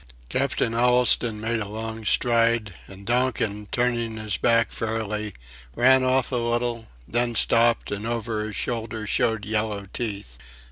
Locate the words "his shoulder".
8.45-9.05